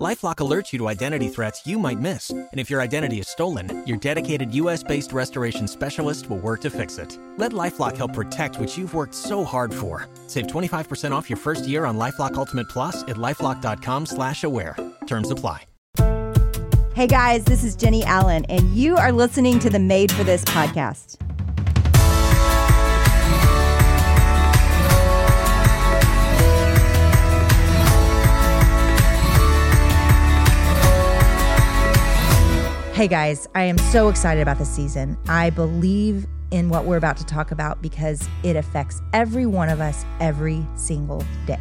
LifeLock 0.00 0.36
alerts 0.36 0.72
you 0.72 0.78
to 0.78 0.88
identity 0.88 1.28
threats 1.28 1.66
you 1.66 1.78
might 1.78 2.00
miss, 2.00 2.30
and 2.30 2.48
if 2.54 2.70
your 2.70 2.80
identity 2.80 3.20
is 3.20 3.28
stolen, 3.28 3.86
your 3.86 3.98
dedicated 3.98 4.54
U.S.-based 4.54 5.12
restoration 5.12 5.68
specialist 5.68 6.30
will 6.30 6.38
work 6.38 6.62
to 6.62 6.70
fix 6.70 6.96
it. 6.96 7.18
Let 7.36 7.52
LifeLock 7.52 7.98
help 7.98 8.14
protect 8.14 8.58
what 8.58 8.78
you've 8.78 8.94
worked 8.94 9.14
so 9.14 9.44
hard 9.44 9.74
for. 9.74 10.08
Save 10.26 10.46
25% 10.46 11.12
off 11.12 11.28
your 11.28 11.36
first 11.36 11.68
year 11.68 11.84
on 11.84 11.98
LifeLock 11.98 12.34
Ultimate 12.36 12.70
Plus 12.70 13.02
at 13.02 13.16
lifeLock.com/slash-aware. 13.16 14.76
Terms 15.06 15.30
apply. 15.30 15.64
Hey 16.94 17.06
guys, 17.06 17.44
this 17.44 17.62
is 17.62 17.76
Jennie 17.76 18.04
Allen, 18.04 18.46
and 18.46 18.74
you 18.74 18.96
are 18.96 19.12
listening 19.12 19.58
to 19.58 19.68
the 19.68 19.78
Made 19.78 20.10
for 20.10 20.24
This 20.24 20.44
podcast. 20.46 21.18
Hey 33.00 33.08
guys, 33.08 33.48
I 33.54 33.62
am 33.62 33.78
so 33.78 34.10
excited 34.10 34.42
about 34.42 34.58
this 34.58 34.68
season. 34.68 35.16
I 35.26 35.48
believe 35.48 36.26
in 36.50 36.68
what 36.68 36.84
we're 36.84 36.98
about 36.98 37.16
to 37.16 37.24
talk 37.24 37.50
about 37.50 37.80
because 37.80 38.28
it 38.42 38.56
affects 38.56 39.00
every 39.14 39.46
one 39.46 39.70
of 39.70 39.80
us 39.80 40.04
every 40.20 40.66
single 40.74 41.24
day. 41.46 41.58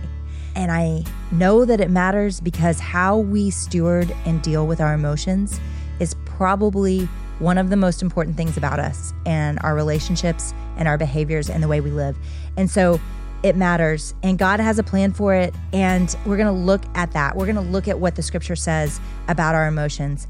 And 0.58 0.70
I 0.70 1.06
know 1.32 1.64
that 1.64 1.80
it 1.80 1.90
matters 1.90 2.42
because 2.42 2.82
how 2.82 3.20
we 3.20 3.52
steward 3.52 4.14
and 4.26 4.42
deal 4.42 4.68
with 4.68 4.82
our 4.82 4.94
emotions 4.94 5.62
is 6.02 6.14
probably 6.26 7.06
one 7.40 7.58
of 7.58 7.70
the 7.70 7.78
most 7.78 8.02
important 8.02 8.36
things 8.36 8.58
about 8.58 8.78
us 8.78 9.14
and 9.26 9.60
our 9.62 9.76
relationships 9.76 10.54
and 10.76 10.90
our 10.90 10.98
behaviors 10.98 11.50
and 11.50 11.64
the 11.64 11.70
way 11.70 11.80
we 11.80 11.90
live. 11.90 12.18
And 12.58 12.70
so 12.70 13.00
it 13.44 13.56
matters 13.56 14.14
and 14.24 14.38
God 14.38 14.60
has 14.60 14.78
a 14.78 14.84
plan 14.84 15.14
for 15.14 15.34
it. 15.34 15.54
And 15.72 16.14
we're 16.26 16.36
going 16.36 16.54
to 16.54 16.62
look 16.62 16.84
at 16.96 17.14
that. 17.14 17.38
We're 17.38 17.46
going 17.46 17.56
to 17.56 17.72
look 17.72 17.88
at 17.88 17.98
what 17.98 18.16
the 18.16 18.24
scripture 18.24 18.58
says 18.58 19.00
about 19.30 19.56
our 19.56 19.68
emotions. 19.68 20.28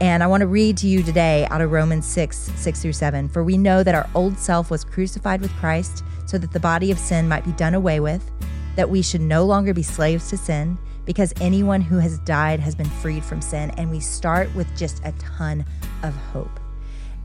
And 0.00 0.22
I 0.22 0.26
want 0.26 0.40
to 0.40 0.46
read 0.46 0.76
to 0.78 0.88
you 0.88 1.02
today 1.02 1.46
out 1.50 1.60
of 1.60 1.70
Romans 1.70 2.04
6, 2.06 2.52
6 2.56 2.82
through 2.82 2.92
7. 2.92 3.28
For 3.28 3.44
we 3.44 3.56
know 3.56 3.82
that 3.82 3.94
our 3.94 4.08
old 4.14 4.38
self 4.38 4.70
was 4.70 4.84
crucified 4.84 5.40
with 5.40 5.52
Christ 5.54 6.04
so 6.26 6.36
that 6.38 6.50
the 6.50 6.60
body 6.60 6.90
of 6.90 6.98
sin 6.98 7.28
might 7.28 7.44
be 7.44 7.52
done 7.52 7.74
away 7.74 8.00
with, 8.00 8.28
that 8.76 8.90
we 8.90 9.02
should 9.02 9.20
no 9.20 9.44
longer 9.44 9.72
be 9.72 9.82
slaves 9.82 10.30
to 10.30 10.36
sin, 10.36 10.76
because 11.04 11.32
anyone 11.40 11.80
who 11.80 11.98
has 11.98 12.18
died 12.20 12.58
has 12.58 12.74
been 12.74 12.88
freed 12.88 13.24
from 13.24 13.40
sin. 13.40 13.70
And 13.76 13.90
we 13.90 14.00
start 14.00 14.52
with 14.54 14.66
just 14.76 15.00
a 15.04 15.12
ton 15.12 15.64
of 16.02 16.14
hope. 16.16 16.58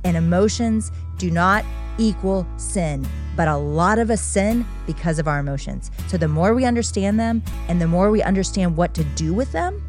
And 0.04 0.16
emotions 0.16 0.92
do 1.18 1.32
not 1.32 1.66
equal 1.98 2.48
sin, 2.58 3.06
but 3.36 3.48
a 3.48 3.58
lot 3.58 4.00
of 4.00 4.10
us 4.12 4.22
sin 4.22 4.66
because 4.86 5.18
of 5.18 5.28
our 5.28 5.40
emotions. 5.40 5.92
So 6.08 6.18
the 6.18 6.28
more 6.28 6.54
we 6.54 6.66
understand 6.66 7.20
them 7.20 7.42
and 7.68 7.82
the 7.82 7.88
more 7.88 8.12
we 8.12 8.22
understand 8.22 8.78
what 8.78 8.94
to 8.94 9.04
do 9.04 9.34
with 9.34 9.52
them, 9.52 9.82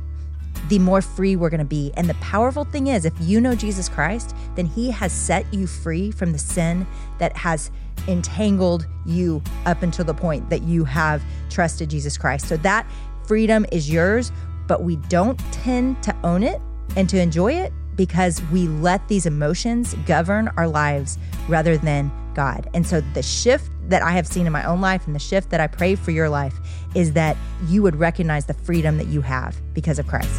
the 0.71 0.79
more 0.79 1.03
free 1.03 1.37
we're 1.37 1.51
going 1.51 1.59
to 1.59 1.65
be. 1.65 1.93
And 1.97 2.09
the 2.09 2.15
powerful 2.15 2.65
thing 2.65 2.87
is, 2.87 3.05
if 3.05 3.13
you 3.21 3.41
know 3.41 3.55
Jesus 3.55 3.89
Christ, 3.89 4.35
then 4.55 4.67
He 4.67 4.91
has 4.91 5.13
set 5.13 5.53
you 5.53 5.67
free 5.67 6.11
from 6.13 6.33
the 6.33 6.39
sin 6.39 6.87
that 7.19 7.37
has 7.37 7.71
entangled 8.09 8.87
you 9.05 9.43
up 9.67 9.83
until 9.83 10.05
the 10.05 10.15
point 10.15 10.49
that 10.49 10.63
you 10.63 10.85
have 10.85 11.23
trusted 11.51 11.91
Jesus 11.91 12.17
Christ. 12.17 12.49
So 12.49 12.57
that 12.59 12.87
freedom 13.27 13.67
is 13.73 13.91
yours, 13.91 14.33
but 14.69 14.83
we 14.83 14.97
don't 14.97 15.39
tend 15.53 16.03
to 16.05 16.17
own 16.25 16.43
it 16.43 16.63
and 16.97 17.09
to 17.11 17.21
enjoy 17.21 17.53
it 17.53 17.73
because 18.01 18.41
we 18.45 18.67
let 18.67 19.07
these 19.09 19.27
emotions 19.27 19.93
govern 20.07 20.49
our 20.57 20.67
lives 20.67 21.19
rather 21.49 21.77
than 21.77 22.11
God. 22.33 22.67
And 22.73 22.87
so 22.87 23.03
the 23.13 23.23
shift 23.23 23.71
that 23.91 24.01
I 24.01 24.13
have 24.13 24.27
seen 24.27 24.47
in 24.47 24.53
my 24.55 24.65
own 24.65 24.81
life 24.81 25.07
and 25.07 25.15
the 25.15 25.21
shift 25.21 25.51
that 25.51 25.61
I 25.61 25.67
pray 25.67 25.97
for 25.97 26.11
your 26.11 26.31
life 26.31 26.55
is 26.95 27.13
that 27.13 27.37
you 27.67 27.83
would 27.83 27.97
recognize 27.97 28.47
the 28.47 28.55
freedom 28.55 28.97
that 28.97 29.09
you 29.09 29.21
have 29.21 29.61
because 29.75 29.99
of 29.99 30.07
Christ. 30.07 30.31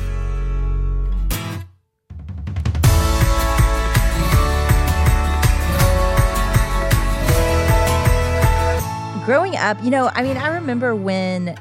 Growing 9.24 9.56
up, 9.56 9.78
you 9.84 9.92
know, 9.92 10.10
I 10.16 10.24
mean, 10.24 10.38
I 10.38 10.48
remember 10.48 10.96
when 10.96 11.56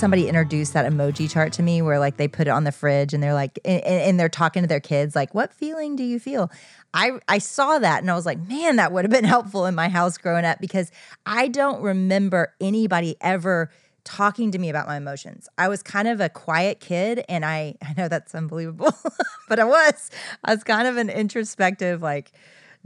somebody 0.00 0.28
introduced 0.28 0.72
that 0.72 0.90
emoji 0.90 1.30
chart 1.30 1.52
to 1.52 1.62
me 1.62 1.82
where 1.82 1.98
like 1.98 2.16
they 2.16 2.26
put 2.26 2.46
it 2.46 2.50
on 2.50 2.64
the 2.64 2.72
fridge 2.72 3.12
and 3.12 3.22
they're 3.22 3.34
like 3.34 3.58
and, 3.64 3.84
and, 3.84 4.20
they're 4.20 4.30
talking 4.30 4.62
to 4.62 4.66
their 4.66 4.80
kids 4.80 5.14
like 5.14 5.34
what 5.34 5.52
feeling 5.52 5.94
do 5.94 6.02
you 6.02 6.18
feel? 6.18 6.50
I 6.94 7.12
i 7.28 7.38
saw 7.38 7.78
that 7.78 8.00
and 8.00 8.10
i 8.10 8.14
was 8.14 8.26
like 8.26 8.40
man 8.48 8.76
that 8.76 8.90
would 8.90 9.04
have 9.04 9.12
been 9.12 9.24
helpful 9.36 9.66
in 9.66 9.74
my 9.74 9.88
house 9.88 10.18
growing 10.18 10.44
up 10.44 10.58
because 10.60 10.90
i 11.26 11.46
don't 11.46 11.82
remember 11.82 12.54
anybody 12.60 13.16
ever 13.20 13.70
talking 14.02 14.50
to 14.50 14.58
me 14.58 14.70
about 14.70 14.86
my 14.88 14.96
emotions. 14.96 15.46
I 15.58 15.68
was 15.68 15.82
kind 15.82 16.08
of 16.08 16.20
a 16.20 16.30
quiet 16.30 16.80
kid 16.80 17.24
and 17.28 17.44
i 17.44 17.76
i 17.82 17.94
know 17.96 18.08
that's 18.08 18.34
unbelievable 18.34 18.94
but 19.48 19.60
i 19.60 19.64
was. 19.64 20.10
I 20.42 20.54
was 20.54 20.64
kind 20.64 20.88
of 20.88 20.96
an 20.96 21.10
introspective 21.10 22.02
like 22.02 22.32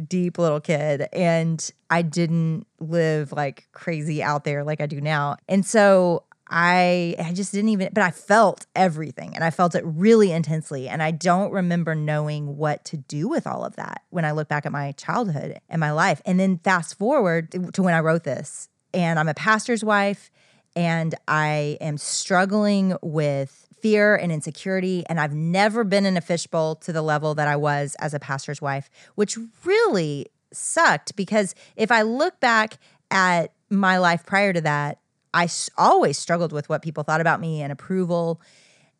deep 0.09 0.39
little 0.39 0.61
kid 0.61 1.07
and 1.13 1.71
I 1.89 2.03
didn't 2.03 2.67
live 2.81 3.31
like 3.31 3.69
crazy 3.71 4.23
out 4.25 4.43
there 4.43 4.65
like 4.65 4.81
I 4.81 4.87
do 4.87 5.01
now. 5.01 5.37
And 5.49 5.65
so 5.65 6.25
I 6.49 7.16
I 7.19 7.32
just 7.32 7.53
didn't 7.53 7.71
even 7.71 7.91
but 7.93 8.03
I 8.03 8.10
felt 8.10 8.66
everything 8.77 9.34
and 9.34 9.43
I 9.43 9.50
felt 9.50 9.75
it 9.75 9.82
really 9.84 10.31
intensely 10.31 10.88
and 10.88 11.03
I 11.03 11.10
don't 11.10 11.53
remember 11.53 11.94
knowing 11.94 12.56
what 12.56 12.84
to 12.87 12.97
do 12.97 13.28
with 13.28 13.47
all 13.47 13.65
of 13.65 13.77
that 13.77 14.03
when 14.10 14.25
I 14.25 14.32
look 14.32 14.49
back 14.49 14.66
at 14.66 14.72
my 14.72 14.93
childhood 14.93 15.60
and 15.69 15.81
my 15.81 15.91
life. 15.91 16.21
And 16.27 16.38
then 16.38 16.59
fast 16.59 16.99
forward 16.99 17.72
to 17.75 17.82
when 17.82 17.94
I 17.94 18.00
wrote 18.00 18.25
this 18.25 18.69
and 18.93 19.19
I'm 19.19 19.28
a 19.28 19.34
pastor's 19.34 19.82
wife 19.82 20.31
and 20.77 21.15
I 21.28 21.78
am 21.81 21.97
struggling 21.97 22.97
with 23.00 23.66
fear 23.81 24.16
and 24.16 24.32
insecurity 24.32 25.05
and 25.09 25.21
I've 25.21 25.34
never 25.34 25.84
been 25.84 26.06
in 26.06 26.16
a 26.16 26.21
fishbowl 26.21 26.76
to 26.76 26.93
the 26.93 27.03
level 27.03 27.34
that 27.34 27.49
I 27.49 27.56
was 27.56 27.97
as 28.00 28.15
a 28.15 28.19
pastor's 28.19 28.61
wife, 28.61 28.91
which 29.15 29.38
really 29.65 30.26
sucked 30.53 31.16
because 31.16 31.55
if 31.76 31.91
I 31.91 32.03
look 32.03 32.38
back 32.41 32.78
at 33.11 33.53
my 33.71 33.99
life 33.99 34.25
prior 34.25 34.53
to 34.53 34.61
that, 34.62 34.99
I 35.34 35.49
always 35.77 36.17
struggled 36.17 36.53
with 36.53 36.69
what 36.69 36.81
people 36.81 37.03
thought 37.03 37.21
about 37.21 37.41
me 37.41 37.61
and 37.61 37.72
approval 37.72 38.41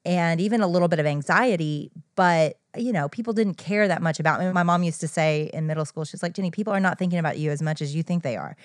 and 0.05 0.41
even 0.41 0.61
a 0.61 0.67
little 0.67 0.89
bit 0.89 0.99
of 0.99 1.07
anxiety. 1.07 1.93
But, 2.17 2.59
you 2.77 2.93
know, 2.93 3.09
people 3.09 3.33
didn't 3.33 3.55
care 3.55 3.87
that 3.87 4.03
much 4.03 4.19
about 4.19 4.41
me. 4.41 4.53
My 4.53 4.65
mom 4.65 4.83
used 4.83 5.01
to 5.01 5.09
say 5.09 5.49
in 5.55 5.67
middle 5.67 5.85
school, 5.85 6.05
she's 6.05 6.23
like, 6.23 6.35
Jennie, 6.35 6.51
people 6.51 6.73
are 6.73 6.81
not 6.81 6.99
thinking 6.99 7.21
about 7.21 7.39
you 7.39 7.53
as 7.53 7.63
much 7.63 7.81
as 7.81 7.95
you 7.95 8.03
think 8.03 8.25
they 8.25 8.37
are. 8.37 8.57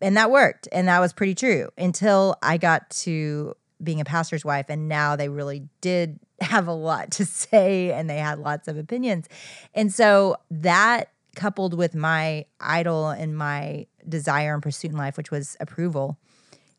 And 0.00 0.16
that 0.16 0.30
worked. 0.30 0.68
And 0.70 0.86
that 0.86 1.00
was 1.00 1.12
pretty 1.12 1.34
true 1.34 1.68
until 1.76 2.36
I 2.40 2.56
got 2.56 2.88
to 2.90 3.54
being 3.82 4.00
a 4.00 4.04
pastor's 4.04 4.44
wife. 4.44 4.66
And 4.68 4.88
now 4.88 5.16
they 5.16 5.28
really 5.28 5.68
did 5.80 6.20
have 6.40 6.68
a 6.68 6.72
lot 6.72 7.10
to 7.12 7.26
say 7.26 7.92
and 7.92 8.08
they 8.08 8.18
had 8.18 8.38
lots 8.38 8.68
of 8.68 8.78
opinions. 8.78 9.28
And 9.74 9.92
so 9.92 10.36
that 10.52 11.10
coupled 11.34 11.74
with 11.74 11.96
my 11.96 12.46
idol 12.60 13.08
and 13.08 13.36
my 13.36 13.86
desire 14.08 14.54
and 14.54 14.62
pursuit 14.62 14.92
in 14.92 14.96
life, 14.96 15.16
which 15.16 15.32
was 15.32 15.56
approval 15.60 16.16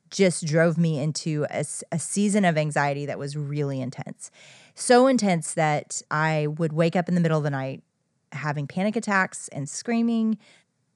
just 0.10 0.46
drove 0.46 0.78
me 0.78 1.00
into 1.00 1.46
a, 1.50 1.66
a, 1.92 2.00
season 2.00 2.46
of 2.46 2.58
anxiety 2.58 3.06
that 3.06 3.20
was 3.20 3.38
really 3.38 3.82
intense. 3.82 4.32
So 4.76 5.08
intense 5.08 5.54
that 5.54 6.02
I 6.10 6.48
would 6.48 6.74
wake 6.74 6.96
up 6.96 7.10
in 7.10 7.16
the 7.16 7.22
middle 7.22 7.38
of 7.38 7.44
the 7.44 7.50
night 7.50 7.84
having 8.32 8.68
panic 8.68 8.96
attacks 8.96 9.48
and 9.50 9.68
screaming. 9.68 10.38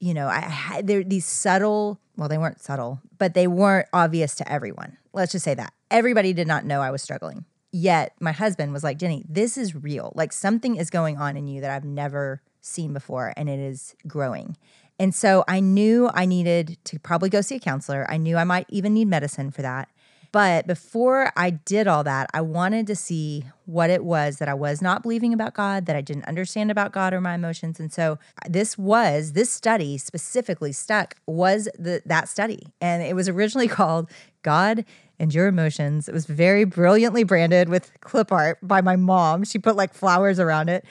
You 0.00 0.14
know, 0.14 0.28
I 0.28 0.40
had 0.40 0.86
there 0.86 1.02
these 1.02 1.26
subtle, 1.26 2.00
well, 2.16 2.28
they 2.28 2.38
weren't 2.38 2.60
subtle, 2.60 3.00
but 3.18 3.34
they 3.34 3.46
weren't 3.46 3.88
obvious 3.92 4.34
to 4.36 4.52
everyone. 4.52 4.96
Let's 5.12 5.32
just 5.32 5.44
say 5.44 5.54
that. 5.54 5.72
Everybody 5.90 6.32
did 6.32 6.46
not 6.46 6.64
know 6.64 6.80
I 6.80 6.90
was 6.90 7.02
struggling. 7.02 7.44
Yet 7.72 8.14
my 8.20 8.32
husband 8.32 8.72
was 8.72 8.84
like, 8.84 8.98
Jennie, 8.98 9.24
this 9.28 9.58
is 9.58 9.74
real. 9.74 10.12
Like 10.14 10.32
something 10.32 10.76
is 10.76 10.90
going 10.90 11.18
on 11.18 11.36
in 11.36 11.48
you 11.48 11.60
that 11.60 11.70
I've 11.70 11.84
never 11.84 12.40
seen 12.60 12.92
before 12.92 13.32
and 13.36 13.48
it 13.48 13.58
is 13.58 13.94
growing. 14.06 14.56
And 14.98 15.14
so 15.14 15.44
I 15.48 15.60
knew 15.60 16.10
I 16.14 16.24
needed 16.24 16.78
to 16.84 16.98
probably 16.98 17.28
go 17.28 17.40
see 17.40 17.56
a 17.56 17.60
counselor. 17.60 18.06
I 18.08 18.16
knew 18.16 18.36
I 18.36 18.44
might 18.44 18.66
even 18.68 18.94
need 18.94 19.08
medicine 19.08 19.50
for 19.50 19.62
that. 19.62 19.88
But 20.34 20.66
before 20.66 21.32
I 21.36 21.50
did 21.50 21.86
all 21.86 22.02
that, 22.02 22.28
I 22.34 22.40
wanted 22.40 22.88
to 22.88 22.96
see 22.96 23.44
what 23.66 23.88
it 23.88 24.04
was 24.04 24.38
that 24.38 24.48
I 24.48 24.54
was 24.54 24.82
not 24.82 25.00
believing 25.00 25.32
about 25.32 25.54
God, 25.54 25.86
that 25.86 25.94
I 25.94 26.00
didn't 26.00 26.24
understand 26.24 26.72
about 26.72 26.90
God 26.90 27.14
or 27.14 27.20
my 27.20 27.34
emotions. 27.34 27.78
And 27.78 27.92
so 27.92 28.18
this 28.48 28.76
was, 28.76 29.34
this 29.34 29.48
study 29.48 29.96
specifically 29.96 30.72
stuck, 30.72 31.14
was 31.24 31.68
the, 31.78 32.02
that 32.06 32.28
study. 32.28 32.66
And 32.80 33.00
it 33.00 33.14
was 33.14 33.28
originally 33.28 33.68
called 33.78 34.10
God 34.42 34.84
and 35.20 35.32
Your 35.32 35.46
Emotions. 35.46 36.08
It 36.08 36.12
was 36.12 36.26
very 36.26 36.64
brilliantly 36.64 37.22
branded 37.22 37.68
with 37.68 37.92
clip 38.00 38.32
art 38.32 38.58
by 38.60 38.80
my 38.80 38.96
mom. 38.96 39.44
She 39.44 39.60
put 39.60 39.76
like 39.76 39.94
flowers 39.94 40.40
around 40.40 40.68
it. 40.68 40.84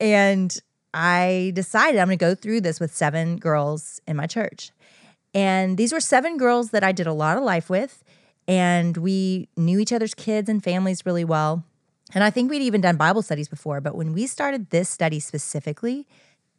And 0.00 0.58
I 0.96 1.52
decided 1.54 2.00
I'm 2.00 2.08
going 2.08 2.18
to 2.18 2.24
go 2.24 2.34
through 2.34 2.62
this 2.62 2.80
with 2.80 2.94
seven 2.94 3.36
girls 3.36 4.00
in 4.08 4.16
my 4.16 4.26
church. 4.26 4.70
And 5.34 5.76
these 5.76 5.92
were 5.92 6.00
seven 6.00 6.38
girls 6.38 6.70
that 6.70 6.82
I 6.82 6.92
did 6.92 7.06
a 7.06 7.12
lot 7.12 7.36
of 7.36 7.44
life 7.44 7.68
with, 7.68 8.02
and 8.48 8.96
we 8.96 9.50
knew 9.58 9.78
each 9.78 9.92
other's 9.92 10.14
kids 10.14 10.48
and 10.48 10.64
families 10.64 11.04
really 11.04 11.24
well. 11.24 11.64
And 12.14 12.24
I 12.24 12.30
think 12.30 12.50
we'd 12.50 12.62
even 12.62 12.80
done 12.80 12.96
Bible 12.96 13.20
studies 13.20 13.46
before, 13.46 13.82
but 13.82 13.94
when 13.94 14.14
we 14.14 14.26
started 14.26 14.70
this 14.70 14.88
study 14.88 15.20
specifically, 15.20 16.08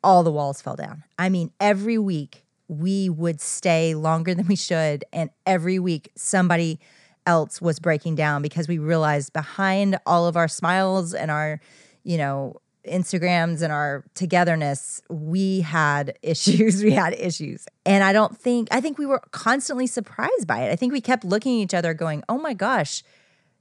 all 0.04 0.22
the 0.22 0.32
walls 0.32 0.62
fell 0.62 0.76
down. 0.76 1.04
I 1.18 1.30
mean, 1.30 1.52
every 1.60 1.98
week 1.98 2.46
we 2.68 3.10
would 3.10 3.42
stay 3.42 3.96
longer 3.96 4.36
than 4.36 4.46
we 4.46 4.56
should. 4.56 5.04
And 5.12 5.32
every 5.48 5.80
week 5.80 6.12
somebody 6.16 6.80
else 7.26 7.60
was 7.60 7.80
breaking 7.80 8.16
down 8.16 8.44
because 8.44 8.68
we 8.68 8.78
realized 8.78 9.34
behind 9.34 9.98
all 10.06 10.28
of 10.28 10.38
our 10.38 10.48
smiles 10.48 11.16
and 11.16 11.32
our, 11.32 11.60
you 12.04 12.18
know, 12.18 12.58
Instagrams 12.88 13.62
and 13.62 13.72
our 13.72 14.04
togetherness, 14.16 15.02
we 15.10 15.62
had 15.62 16.18
issues. 16.22 16.84
we 16.84 16.92
had 16.92 17.14
issues. 17.14 17.68
And 17.86 18.04
I 18.04 18.14
don't 18.14 18.38
think, 18.38 18.68
I 18.72 18.82
think 18.82 18.98
we 18.98 19.06
were 19.06 19.22
constantly 19.32 19.88
surprised 19.88 20.48
by 20.48 20.62
it. 20.62 20.72
I 20.72 20.76
think 20.76 20.94
we 20.94 21.02
kept 21.02 21.24
looking 21.24 21.60
at 21.60 21.64
each 21.64 21.74
other 21.74 21.94
going, 21.94 22.24
oh 22.28 22.38
my 22.38 22.54
gosh, 22.54 23.04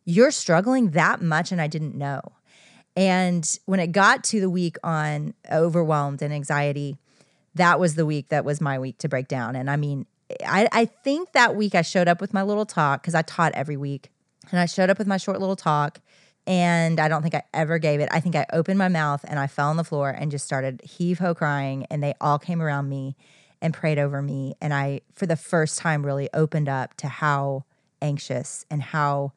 you're 0.05 0.31
struggling 0.31 0.91
that 0.91 1.21
much 1.21 1.53
and 1.53 1.61
I 1.61 1.67
didn't 1.67 1.95
know. 1.95 2.21
And 2.97 3.47
when 3.67 3.79
it 3.79 3.93
got 3.93 4.25
to 4.25 4.41
the 4.41 4.49
week 4.49 4.77
on 4.83 5.35
overwhelmed 5.53 6.23
and 6.23 6.33
anxiety, 6.33 6.97
that 7.55 7.79
was 7.79 7.95
the 7.95 8.07
week 8.07 8.29
that 8.29 8.45
was 8.45 8.61
my 8.61 8.79
week 8.79 8.99
to 8.99 9.09
break 9.09 9.29
down. 9.29 9.57
And 9.57 9.71
I 9.71 9.77
mean, 9.77 10.07
I, 10.45 10.69
I 10.73 10.85
think 10.87 11.33
that 11.33 11.57
week 11.57 11.75
I 11.75 11.83
showed 11.83 12.09
up 12.09 12.21
with 12.21 12.33
my 12.33 12.43
little 12.43 12.67
talk 12.67 13.03
because 13.03 13.15
I 13.15 13.23
taught 13.23 13.53
every 13.55 13.77
week. 13.77 14.11
And 14.51 14.61
I 14.61 14.67
showed 14.67 14.91
up 14.91 14.99
with 14.99 15.07
my 15.07 15.17
short 15.17 15.41
little 15.41 15.57
talk. 15.57 16.01
And 16.47 17.01
I 17.01 17.09
don't 17.09 17.23
think 17.23 17.35
I 17.35 17.43
ever 17.53 17.79
gave 17.79 18.01
it. 18.01 18.09
I 18.13 18.21
think 18.21 18.37
I 18.37 18.47
opened 18.53 18.79
my 18.79 18.89
mouth 18.89 19.25
and 19.27 19.39
I 19.39 19.47
fell 19.47 19.69
on 19.69 19.77
the 19.77 19.85
floor 19.85 20.11
and 20.11 20.31
just 20.31 20.45
started 20.45 20.81
heave 20.83 21.19
ho 21.19 21.35
crying. 21.35 21.87
And 21.91 22.03
they 22.03 22.15
all 22.21 22.39
came 22.39 22.63
around 22.63 22.89
me 22.89 23.17
and 23.61 23.75
prayed 23.75 23.99
over 23.99 24.23
me. 24.23 24.55
And 24.61 24.73
I, 24.73 25.01
for 25.15 25.27
the 25.27 25.37
first 25.37 25.79
time, 25.79 26.07
really 26.07 26.29
opened 26.33 26.69
up 26.69 26.95
to 26.99 27.09
how 27.09 27.65
anxious 28.01 28.65
and 28.71 28.83
how 28.83 29.33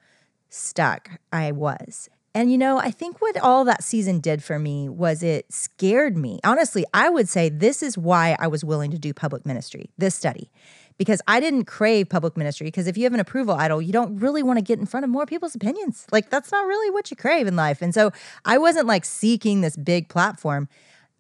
stuck 0.49 1.09
I 1.31 1.51
was. 1.51 2.09
And 2.35 2.51
you 2.51 2.57
know, 2.57 2.77
I 2.77 2.91
think 2.91 3.21
what 3.21 3.37
all 3.37 3.65
that 3.65 3.83
season 3.83 4.19
did 4.19 4.43
for 4.43 4.59
me 4.59 4.87
was 4.87 5.23
it 5.23 5.51
scared 5.51 6.15
me. 6.15 6.39
Honestly, 6.43 6.85
I 6.93 7.09
would 7.09 7.27
say 7.27 7.49
this 7.49 7.81
is 7.81 7.97
why 7.97 8.37
I 8.39 8.47
was 8.47 8.63
willing 8.63 8.91
to 8.91 8.99
do 8.99 9.13
public 9.13 9.45
ministry, 9.45 9.89
this 9.97 10.15
study, 10.15 10.51
because 10.99 11.21
I 11.27 11.39
didn't 11.39 11.63
crave 11.63 12.09
public 12.09 12.37
ministry. 12.37 12.67
Because 12.67 12.85
if 12.85 12.97
you 12.97 13.05
have 13.05 13.13
an 13.13 13.21
approval 13.21 13.55
idol, 13.55 13.81
you 13.81 13.93
don't 13.93 14.17
really 14.17 14.43
want 14.43 14.59
to 14.59 14.63
get 14.63 14.77
in 14.77 14.85
front 14.85 15.05
of 15.05 15.09
more 15.09 15.25
people's 15.25 15.55
opinions. 15.55 16.05
Like, 16.11 16.29
that's 16.29 16.51
not 16.51 16.67
really 16.67 16.91
what 16.91 17.09
you 17.09 17.17
crave 17.17 17.47
in 17.47 17.55
life. 17.55 17.81
And 17.81 17.93
so 17.93 18.11
I 18.45 18.57
wasn't 18.57 18.85
like 18.85 19.05
seeking 19.05 19.61
this 19.61 19.77
big 19.77 20.09
platform. 20.09 20.67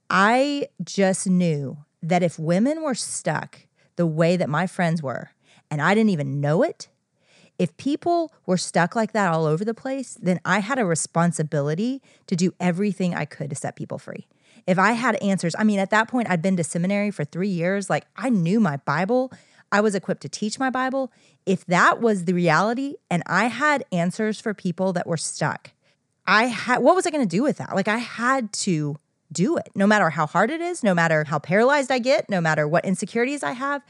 I 0.09 0.67
just 0.83 1.27
knew 1.27 1.77
that 2.03 2.21
if 2.21 2.37
women 2.37 2.83
were 2.83 2.93
stuck 2.93 3.61
the 3.95 4.05
way 4.05 4.35
that 4.35 4.49
my 4.49 4.67
friends 4.67 5.01
were, 5.01 5.31
and 5.71 5.81
I 5.81 5.95
didn't 5.95 6.09
even 6.09 6.41
know 6.41 6.61
it, 6.61 6.89
if 7.57 7.75
people 7.77 8.33
were 8.45 8.57
stuck 8.57 8.95
like 8.95 9.13
that 9.13 9.31
all 9.31 9.45
over 9.45 9.63
the 9.63 9.73
place, 9.73 10.17
then 10.21 10.41
I 10.43 10.59
had 10.59 10.77
a 10.77 10.85
responsibility 10.85 12.01
to 12.27 12.35
do 12.35 12.53
everything 12.59 13.15
I 13.15 13.25
could 13.25 13.49
to 13.49 13.55
set 13.55 13.75
people 13.77 13.97
free. 13.97 14.27
If 14.67 14.77
I 14.77 14.91
had 14.91 15.15
answers, 15.21 15.55
I 15.57 15.63
mean, 15.63 15.79
at 15.79 15.89
that 15.91 16.09
point, 16.09 16.29
I'd 16.29 16.41
been 16.41 16.57
to 16.57 16.63
seminary 16.63 17.11
for 17.11 17.23
three 17.23 17.49
years. 17.49 17.89
Like, 17.89 18.05
I 18.17 18.29
knew 18.29 18.59
my 18.59 18.77
Bible, 18.77 19.31
I 19.71 19.81
was 19.81 19.95
equipped 19.95 20.21
to 20.21 20.29
teach 20.29 20.59
my 20.59 20.69
Bible. 20.69 21.11
If 21.45 21.65
that 21.65 22.01
was 22.01 22.25
the 22.25 22.33
reality 22.33 22.95
and 23.09 23.23
I 23.25 23.45
had 23.45 23.83
answers 23.91 24.39
for 24.39 24.53
people 24.53 24.93
that 24.93 25.07
were 25.07 25.17
stuck, 25.17 25.71
I 26.25 26.45
had, 26.45 26.79
what 26.79 26.95
was 26.95 27.05
I 27.07 27.11
going 27.11 27.27
to 27.27 27.37
do 27.37 27.43
with 27.43 27.57
that? 27.57 27.75
Like, 27.75 27.87
I 27.87 27.97
had 27.97 28.53
to 28.53 28.97
do 29.31 29.57
it, 29.57 29.69
no 29.75 29.87
matter 29.87 30.09
how 30.09 30.25
hard 30.25 30.51
it 30.51 30.61
is, 30.61 30.83
no 30.83 30.93
matter 30.93 31.23
how 31.23 31.39
paralyzed 31.39 31.91
I 31.91 31.99
get, 31.99 32.29
no 32.29 32.41
matter 32.41 32.67
what 32.67 32.85
insecurities 32.85 33.43
I 33.43 33.51
have. 33.51 33.83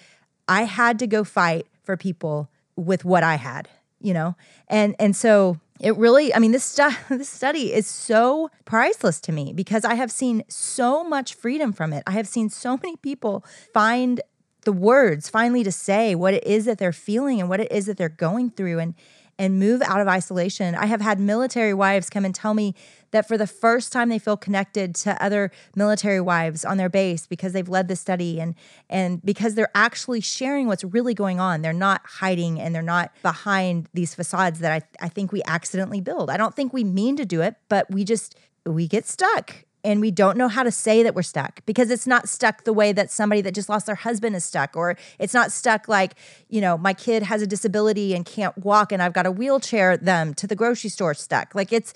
I 0.48 0.64
had 0.64 1.00
to 1.00 1.08
go 1.08 1.24
fight 1.24 1.68
for 1.84 1.96
people 1.96 2.50
with 2.76 3.06
what 3.06 3.24
I 3.24 3.36
had, 3.36 3.70
you 4.00 4.14
know? 4.14 4.36
And 4.68 4.96
and 5.00 5.16
so 5.16 5.60
it 5.80 5.96
really, 5.96 6.34
I 6.34 6.40
mean, 6.40 6.52
this 6.52 6.64
stuff, 6.64 7.06
this 7.10 7.30
study 7.30 7.74
is 7.74 7.88
so 7.88 8.50
priceless 8.66 9.20
to 9.22 9.31
me 9.31 9.54
because 9.54 9.86
I 9.86 9.96
have 9.96 10.12
seen 10.12 10.44
so 10.48 11.04
much 11.04 11.34
freedom 11.34 11.72
from 11.72 11.94
it. 11.94 12.04
I 12.06 12.12
have 12.12 12.28
seen 12.28 12.50
so 12.50 12.78
many 12.78 12.98
people 12.98 13.46
find 13.74 14.22
the 14.69 14.74
words 14.74 15.27
finally 15.27 15.63
to 15.63 15.71
say 15.71 16.13
what 16.13 16.31
it 16.31 16.45
is 16.45 16.66
that 16.66 16.77
they're 16.77 16.94
feeling 16.94 17.39
and 17.39 17.50
what 17.50 17.60
it 17.60 17.71
is 17.71 17.88
that 17.88 17.98
they're 17.98 18.07
going 18.07 18.51
through 18.51 18.77
and 18.77 18.94
and 19.39 19.57
move 19.57 19.81
out 19.81 20.00
of 20.00 20.07
isolation. 20.07 20.75
I 20.75 20.86
have 20.86 21.01
had 21.01 21.19
military 21.19 21.74
wives 21.74 22.07
come 22.07 22.24
and 22.24 22.36
tell 22.36 22.54
me 22.54 22.75
that 23.10 23.27
for 23.27 23.36
the 23.36 23.48
first 23.48 23.92
time 23.92 24.10
they 24.10 24.19
feel 24.19 24.38
connected 24.38 24.94
to 24.95 25.24
other 25.24 25.50
military 25.75 26.21
wives 26.21 26.63
on 26.63 26.77
their 26.77 26.88
base 26.89 27.25
because 27.25 27.51
they've 27.51 27.68
led 27.68 27.88
the 27.88 27.95
study 27.95 28.39
and 28.39 28.54
and 28.92 29.25
because 29.25 29.56
they're 29.56 29.71
actually 29.74 30.21
sharing 30.21 30.68
what's 30.68 30.83
really 30.83 31.16
going 31.16 31.39
on. 31.39 31.63
They're 31.63 31.74
not 31.74 32.01
hiding 32.06 32.62
and 32.62 32.75
they're 32.75 32.83
not 32.83 33.12
behind 33.24 33.89
these 33.95 34.13
facades 34.13 34.60
that 34.60 34.71
I, 34.71 35.04
I 35.04 35.10
think 35.10 35.31
we 35.31 35.42
accidentally 35.48 36.00
build. 36.00 36.30
I 36.30 36.38
don't 36.38 36.56
think 36.56 36.74
we 36.74 36.83
mean 36.83 37.16
to 37.16 37.25
do 37.25 37.42
it, 37.42 37.56
but 37.69 37.89
we 37.89 38.04
just 38.04 38.38
we 38.68 38.88
get 38.88 39.07
stuck 39.07 39.66
and 39.84 40.02
we 40.02 40.12
don't 40.12 40.38
know 40.38 40.48
how 40.48 40.64
to 40.64 40.72
say 40.72 41.04
that 41.04 41.16
we're 41.16 41.22
stuck 41.22 41.66
because 41.66 41.90
it's 41.90 42.08
not 42.08 42.28
stuck 42.28 42.64
the 42.64 42.74
way 42.74 42.92
that 42.92 43.10
somebody 43.12 43.42
that 43.42 43.54
just 43.54 43.70
lost 43.70 43.86
their 43.86 43.96
husband 43.96 44.36
is 44.36 44.44
stuck 44.44 44.76
or 44.76 44.98
it's 45.20 45.34
not 45.34 45.52
stuck 45.52 45.88
like 45.88 46.16
you 46.50 46.60
know 46.60 46.78
my 46.78 46.94
kid 46.94 47.24
has 47.24 47.42
a 47.42 47.48
disability 47.48 48.14
and 48.14 48.26
can't 48.26 48.58
walk 48.58 48.92
and 48.92 49.02
i've 49.02 49.14
got 49.14 49.24
to 49.24 49.31
wheelchair 49.31 49.96
them 49.98 50.34
to 50.34 50.48
the 50.48 50.56
grocery 50.56 50.90
store 50.90 51.14
stuck. 51.14 51.54
Like 51.56 51.72
it's 51.72 51.94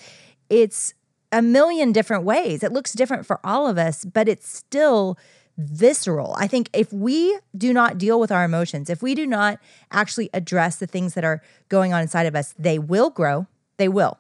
it's 0.50 0.94
a 1.32 1.42
million 1.42 1.92
different 1.92 2.24
ways. 2.24 2.64
It 2.64 2.72
looks 2.72 2.94
different 2.94 3.26
for 3.26 3.40
all 3.44 3.68
of 3.68 3.78
us 3.78 4.06
but 4.06 4.28
it's 4.28 4.48
still 4.48 5.18
visceral. 5.58 6.36
I 6.38 6.48
think 6.48 6.70
if 6.74 6.92
we 6.92 7.38
do 7.56 7.74
not 7.74 7.98
deal 7.98 8.20
with 8.20 8.32
our 8.32 8.44
emotions 8.44 8.90
if 8.90 9.02
we 9.02 9.16
do 9.16 9.26
not 9.26 9.60
actually 9.92 10.30
address 10.34 10.78
the 10.78 10.88
things 10.88 11.14
that 11.16 11.24
are 11.24 11.42
going 11.70 11.94
on 11.94 12.02
inside 12.02 12.26
of 12.26 12.36
us 12.36 12.54
they 12.58 12.80
will 12.80 13.10
grow. 13.10 13.48
They 13.78 13.88
will 13.88 14.20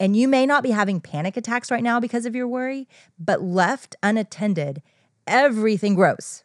and 0.00 0.16
you 0.16 0.26
may 0.26 0.46
not 0.46 0.62
be 0.62 0.70
having 0.70 1.00
panic 1.00 1.36
attacks 1.36 1.70
right 1.70 1.82
now 1.82 2.00
because 2.00 2.24
of 2.24 2.34
your 2.34 2.48
worry, 2.48 2.88
but 3.18 3.42
left 3.42 3.94
unattended, 4.02 4.82
everything 5.26 5.94
grows, 5.94 6.42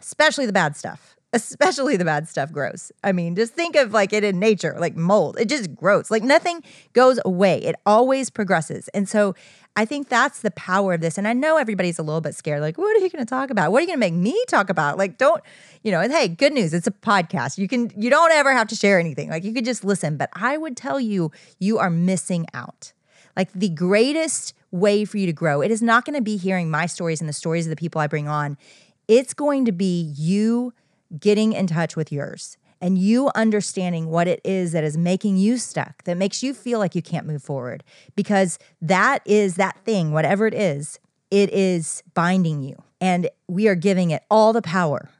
especially 0.00 0.46
the 0.46 0.52
bad 0.52 0.74
stuff. 0.74 1.10
Especially 1.34 1.96
the 1.96 2.04
bad 2.04 2.28
stuff 2.28 2.52
grows. 2.52 2.92
I 3.02 3.10
mean, 3.10 3.34
just 3.34 3.54
think 3.54 3.74
of 3.74 3.92
like 3.92 4.12
it 4.12 4.22
in 4.22 4.38
nature, 4.38 4.76
like 4.78 4.94
mold. 4.94 5.36
It 5.36 5.48
just 5.48 5.74
grows. 5.74 6.08
Like 6.08 6.22
nothing 6.22 6.62
goes 6.92 7.18
away. 7.24 7.58
It 7.58 7.74
always 7.84 8.30
progresses. 8.30 8.86
And 8.94 9.08
so 9.08 9.34
I 9.76 9.84
think 9.84 10.08
that's 10.08 10.40
the 10.40 10.52
power 10.52 10.94
of 10.94 11.00
this. 11.00 11.18
And 11.18 11.26
I 11.26 11.32
know 11.32 11.56
everybody's 11.56 11.98
a 11.98 12.02
little 12.02 12.20
bit 12.20 12.34
scared. 12.36 12.60
Like, 12.60 12.78
what 12.78 12.96
are 12.96 13.00
you 13.00 13.10
going 13.10 13.24
to 13.24 13.28
talk 13.28 13.50
about? 13.50 13.72
What 13.72 13.78
are 13.78 13.80
you 13.80 13.88
going 13.88 13.96
to 13.96 14.00
make 14.00 14.14
me 14.14 14.40
talk 14.46 14.70
about? 14.70 14.98
Like, 14.98 15.18
don't, 15.18 15.42
you 15.82 15.90
know, 15.90 16.00
hey, 16.08 16.28
good 16.28 16.52
news. 16.52 16.72
It's 16.72 16.86
a 16.86 16.92
podcast. 16.92 17.58
You 17.58 17.66
can, 17.66 17.92
you 17.96 18.08
don't 18.08 18.30
ever 18.30 18.52
have 18.52 18.68
to 18.68 18.76
share 18.76 19.00
anything. 19.00 19.30
Like, 19.30 19.42
you 19.42 19.52
could 19.52 19.64
just 19.64 19.84
listen. 19.84 20.16
But 20.16 20.30
I 20.32 20.56
would 20.56 20.76
tell 20.76 21.00
you, 21.00 21.32
you 21.58 21.78
are 21.78 21.90
missing 21.90 22.46
out. 22.54 22.92
Like, 23.36 23.52
the 23.52 23.68
greatest 23.68 24.54
way 24.70 25.04
for 25.04 25.18
you 25.18 25.26
to 25.26 25.32
grow, 25.32 25.60
it 25.60 25.72
is 25.72 25.82
not 25.82 26.04
going 26.04 26.16
to 26.16 26.22
be 26.22 26.36
hearing 26.36 26.70
my 26.70 26.86
stories 26.86 27.20
and 27.20 27.28
the 27.28 27.34
stories 27.34 27.66
of 27.66 27.70
the 27.70 27.76
people 27.76 28.00
I 28.00 28.06
bring 28.06 28.28
on. 28.28 28.56
It's 29.08 29.34
going 29.34 29.64
to 29.64 29.72
be 29.72 30.12
you 30.16 30.72
getting 31.18 31.52
in 31.52 31.66
touch 31.66 31.96
with 31.96 32.12
yours 32.12 32.56
and 32.80 32.98
you 32.98 33.30
understanding 33.34 34.06
what 34.06 34.28
it 34.28 34.40
is 34.44 34.72
that 34.72 34.84
is 34.84 34.96
making 34.96 35.36
you 35.36 35.58
stuck, 35.58 36.04
that 36.04 36.16
makes 36.16 36.42
you 36.42 36.54
feel 36.54 36.78
like 36.78 36.94
you 36.94 37.02
can't 37.02 37.26
move 37.26 37.42
forward, 37.42 37.82
because 38.16 38.58
that 38.80 39.20
is 39.24 39.56
that 39.56 39.78
thing, 39.84 40.12
whatever 40.12 40.46
it 40.46 40.54
is, 40.54 40.98
it 41.30 41.50
is 41.52 42.02
binding 42.14 42.62
you. 42.62 42.76
And 43.00 43.28
we 43.48 43.68
are 43.68 43.74
giving 43.74 44.10
it 44.10 44.22
all 44.30 44.52
the 44.52 44.62
power. 44.62 45.10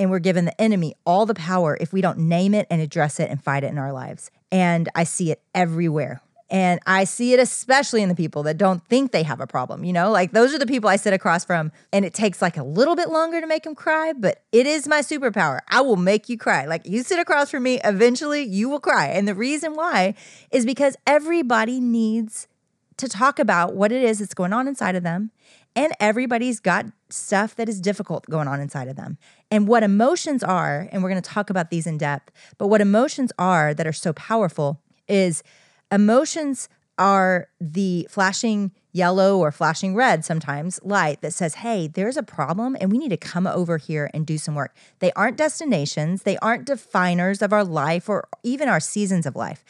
And 0.00 0.10
we're 0.10 0.20
giving 0.20 0.44
the 0.44 0.60
enemy 0.60 0.94
all 1.04 1.26
the 1.26 1.34
power 1.34 1.76
if 1.80 1.92
we 1.92 2.00
don't 2.00 2.18
name 2.20 2.54
it 2.54 2.68
and 2.70 2.80
address 2.80 3.18
it 3.18 3.30
and 3.30 3.42
fight 3.42 3.64
it 3.64 3.72
in 3.72 3.78
our 3.78 3.92
lives. 3.92 4.30
And 4.52 4.88
I 4.94 5.02
see 5.02 5.32
it 5.32 5.42
everywhere. 5.56 6.22
And 6.50 6.80
I 6.86 7.04
see 7.04 7.34
it 7.34 7.40
especially 7.40 8.02
in 8.02 8.08
the 8.08 8.14
people 8.14 8.42
that 8.44 8.56
don't 8.56 8.82
think 8.86 9.12
they 9.12 9.22
have 9.22 9.40
a 9.40 9.46
problem, 9.46 9.84
you 9.84 9.92
know? 9.92 10.10
Like 10.10 10.32
those 10.32 10.54
are 10.54 10.58
the 10.58 10.66
people 10.66 10.88
I 10.88 10.96
sit 10.96 11.12
across 11.12 11.44
from 11.44 11.72
and 11.92 12.04
it 12.04 12.14
takes 12.14 12.40
like 12.40 12.56
a 12.56 12.62
little 12.62 12.96
bit 12.96 13.10
longer 13.10 13.40
to 13.40 13.46
make 13.46 13.64
them 13.64 13.74
cry, 13.74 14.14
but 14.14 14.42
it 14.50 14.66
is 14.66 14.88
my 14.88 15.00
superpower. 15.00 15.60
I 15.68 15.82
will 15.82 15.96
make 15.96 16.28
you 16.28 16.38
cry. 16.38 16.64
Like 16.64 16.86
you 16.86 17.02
sit 17.02 17.18
across 17.18 17.50
from 17.50 17.64
me, 17.64 17.80
eventually 17.84 18.42
you 18.42 18.68
will 18.68 18.80
cry. 18.80 19.08
And 19.08 19.28
the 19.28 19.34
reason 19.34 19.74
why 19.74 20.14
is 20.50 20.64
because 20.64 20.96
everybody 21.06 21.80
needs 21.80 22.48
to 22.96 23.08
talk 23.08 23.38
about 23.38 23.74
what 23.74 23.92
it 23.92 24.02
is 24.02 24.18
that's 24.18 24.34
going 24.34 24.52
on 24.52 24.66
inside 24.66 24.96
of 24.96 25.02
them. 25.02 25.30
And 25.76 25.92
everybody's 26.00 26.60
got 26.60 26.86
stuff 27.10 27.54
that 27.56 27.68
is 27.68 27.80
difficult 27.80 28.26
going 28.26 28.48
on 28.48 28.60
inside 28.60 28.88
of 28.88 28.96
them. 28.96 29.18
And 29.50 29.68
what 29.68 29.82
emotions 29.82 30.42
are, 30.42 30.88
and 30.90 31.02
we're 31.02 31.10
going 31.10 31.22
to 31.22 31.30
talk 31.30 31.50
about 31.50 31.70
these 31.70 31.86
in 31.86 31.98
depth, 31.98 32.32
but 32.56 32.66
what 32.66 32.80
emotions 32.80 33.32
are 33.38 33.74
that 33.74 33.86
are 33.86 33.92
so 33.92 34.12
powerful 34.12 34.80
is 35.06 35.42
Emotions 35.90 36.68
are 36.98 37.48
the 37.60 38.06
flashing 38.10 38.72
yellow 38.92 39.38
or 39.38 39.52
flashing 39.52 39.94
red 39.94 40.24
sometimes 40.24 40.80
light 40.82 41.20
that 41.20 41.32
says, 41.32 41.56
hey, 41.56 41.86
there's 41.86 42.16
a 42.16 42.22
problem 42.22 42.76
and 42.80 42.90
we 42.90 42.98
need 42.98 43.10
to 43.10 43.16
come 43.16 43.46
over 43.46 43.78
here 43.78 44.10
and 44.12 44.26
do 44.26 44.36
some 44.36 44.54
work. 44.54 44.74
They 44.98 45.12
aren't 45.12 45.36
destinations, 45.36 46.24
they 46.24 46.36
aren't 46.38 46.64
definers 46.64 47.40
of 47.40 47.52
our 47.52 47.64
life 47.64 48.08
or 48.08 48.28
even 48.42 48.68
our 48.68 48.80
seasons 48.80 49.26
of 49.26 49.36
life. 49.36 49.64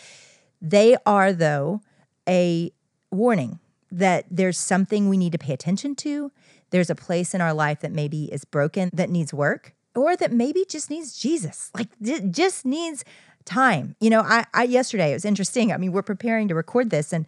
They 0.60 0.96
are, 1.04 1.32
though, 1.32 1.82
a 2.28 2.72
warning 3.10 3.60
that 3.90 4.24
there's 4.30 4.58
something 4.58 5.08
we 5.08 5.16
need 5.16 5.32
to 5.32 5.38
pay 5.38 5.52
attention 5.52 5.94
to. 5.96 6.32
There's 6.70 6.90
a 6.90 6.94
place 6.94 7.34
in 7.34 7.40
our 7.40 7.54
life 7.54 7.80
that 7.80 7.92
maybe 7.92 8.24
is 8.32 8.44
broken 8.44 8.90
that 8.92 9.10
needs 9.10 9.32
work 9.32 9.74
or 9.94 10.16
that 10.16 10.32
maybe 10.32 10.64
just 10.68 10.90
needs 10.90 11.18
Jesus, 11.18 11.70
like 11.74 11.88
just 12.30 12.64
needs 12.64 13.04
time. 13.44 13.96
You 14.00 14.10
know, 14.10 14.20
I, 14.20 14.44
I 14.54 14.64
yesterday 14.64 15.10
it 15.10 15.14
was 15.14 15.24
interesting. 15.24 15.72
I 15.72 15.76
mean, 15.76 15.92
we're 15.92 16.02
preparing 16.02 16.48
to 16.48 16.54
record 16.54 16.90
this, 16.90 17.12
and 17.12 17.26